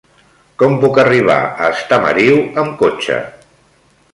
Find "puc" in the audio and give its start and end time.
0.83-0.95